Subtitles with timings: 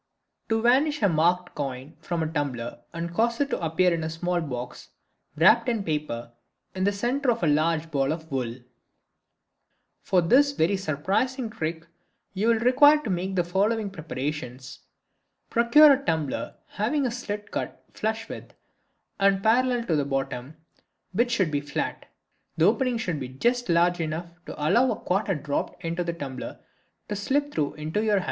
[0.49, 4.09] To Vanish a Marked Coin from a Tumbler and Cause it to appear in a
[4.09, 4.89] Small Box,
[5.37, 6.31] wrapped in Paper
[6.73, 11.85] in the Center of a Large Ball of Wool.—For this very surprising trick
[12.33, 14.79] you will require to make the following preparations:
[15.51, 18.55] Procure a tumbler having a slit cut flush with,
[19.19, 20.57] and parallel to, the bottom,
[21.11, 22.07] which should be flat.
[22.57, 26.57] The opening should be just large enough to allow a quarter dropped into the tumbler
[27.07, 28.19] to slip through into your hand.